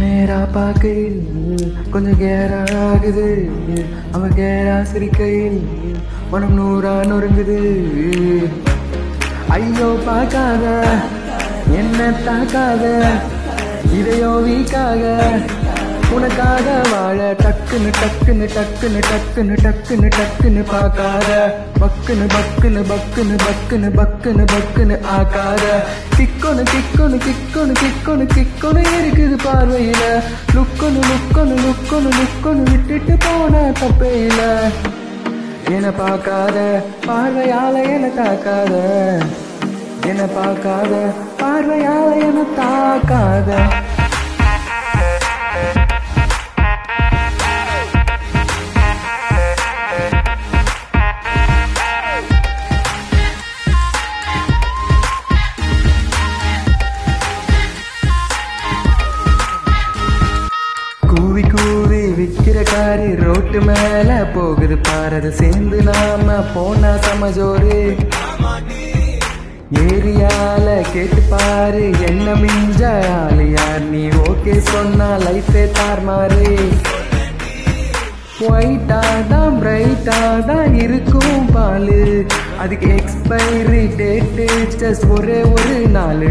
[0.00, 1.28] நேரா பார்க்கையில்
[1.90, 3.50] கொஞ்சம் கேரா ஆகுது.
[4.12, 5.68] அவன் கேரா சிரிக்கையில்
[6.30, 7.58] மனம் நூறா நொறுங்குது.
[9.48, 10.64] ஐயோ பார்க்காத.
[11.74, 12.84] என்ன தாக்காத.
[13.92, 15.02] இதையோ வீக்காக.
[16.16, 21.28] உனக்காக வாழ டக்குன்னு டக்குன்னு டக்குன்னு டக்குன்னு டக்குன்னு டக்குன்னு பார்க்காத.
[21.80, 25.64] பக்குன்னு பக்குன்னு பக்குன்னு பக்குன்னு பக்குன்னு பக்குன்னு ஆக்காத.
[26.18, 30.02] கிக்கொன்னு கிக்கொன்னு கிக்கொன்னு கிக்கொன்னு கிக்கொன்னு இருக்குது பார்வையில.
[30.56, 34.40] லுக்கொன்னு லுக்கொன்னு லுக்கொன்னு லுக்கொன்னு விட்டுட்டு போன தப்பையில.
[35.66, 36.58] இல்ல என்ன பார்க்காத
[37.06, 38.74] பார்வையால என்ன தாக்காத.
[40.10, 40.92] என்ன பார்க்காத
[41.42, 43.50] பார்வையால என்ன தாக்காத.
[62.98, 67.78] விக்கிற ரோட்டு மேல போகுது பாரது சேர்ந்து நாம போனா சமஜோரு
[69.84, 72.82] ஏரியால கேட்டு பாரு என்ன மிஞ்ச
[73.16, 73.84] ஆளு யார்?
[73.92, 76.48] நீ ஓகே சொன்னா லைஃபே தார்மாரு
[78.48, 82.00] ஒயிட்டா தான் பிரைட்டா தான் இருக்கும் பாலு.
[82.62, 86.26] அதுக்கு எக்ஸ்பைரி டேட்டு ஜஸ்ட் ஒரே ஒரு நாள்.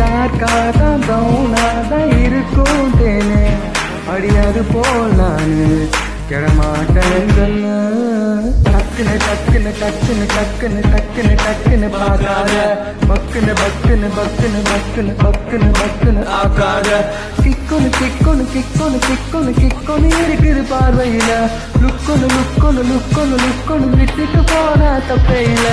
[0.00, 2.77] டார்க்கா தான் ப்ரௌனா தான் இருக்கும்
[4.18, 5.66] அடியாது போல் நானு.
[6.28, 7.74] கிடமாட்டேன் கண்ணு
[8.64, 12.54] டக்குன்னு டக்குன்னு டக்குன்னு டக்குன்னு டக்குன்னு டக்குன்னு பார்க்காத.
[13.10, 16.88] பக்குன்னு பக்குன்னு பக்குன்னு பக்குன்னு பக்குன்னு பக்குன்னு ஆக்காத.
[17.44, 21.30] கிக்கொன்னு கிக்கொன்னு கிக்கொன்னு கிக்கொன்னு கிக்கொன்னு இருக்குது பார்வையில.
[21.84, 25.66] லுக்கொன்னு லுக்கொன்னு லுக்கொன்னு லுக்கொன்னு விட்டுட்டு போன தப்பையில.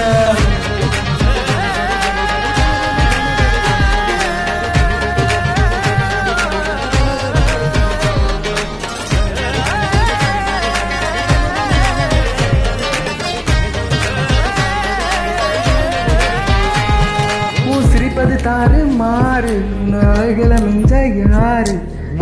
[18.26, 19.56] போறது தாறு மாறு.
[19.92, 20.94] நகைகளை மிஞ்ச
[21.32, 21.74] யாரு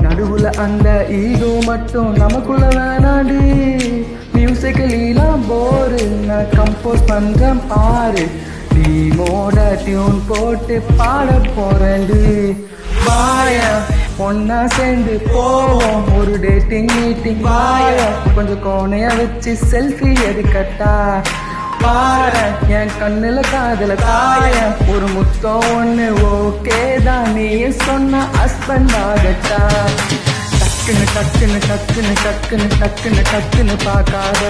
[0.03, 0.87] நடுவுல அந்த
[1.19, 3.43] ஈகோ மட்டும் நமக்குள்ள வேணாடி
[4.33, 6.01] மியூசிக்கலாம் போரு.
[6.29, 8.25] நான் கம்போஸ் பண்றேன் பாரு.
[8.73, 12.25] டீமோட டியூன் போட்டு பாட போறேன்டி.
[13.05, 13.71] பாயா
[14.25, 16.03] ஒன்னா சேர்ந்து போவோம்.
[16.19, 20.93] ஒரு டேட்டிங் மீட்டிங் பாயா கொஞ்சம் கோணைய வச்சு செல்ஃபி எடுக்கட்டா.
[21.83, 22.33] பாற
[22.79, 24.57] என் கண்ணுல காதல தாய.
[24.94, 27.47] ஒரு முத்தம் ஒண்ணு ஓகே தான் நீ
[27.85, 29.61] சொன்ன ஹஸ்பண்ட் ஆகட்டா.
[30.59, 34.41] டக்குன்னு டக்குன்னு டக்குன்னு டக்குன்னு டக்குன்னு டக்குன்னு பார்க்காத.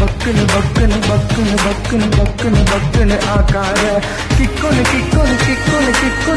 [0.00, 3.84] பக்குன்னு பக்குன்னு பக்குன்னு பக்குன்னு பக்குன்னு பக்குன்னு ஆக்காத.
[4.38, 6.27] கிக்கொன்னு கிக்கொன்னு கிக்கொன்னு கிக்கொன்னு கிக்கொன்னு.